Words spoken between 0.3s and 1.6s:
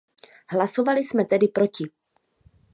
Hlasovali jsme tedy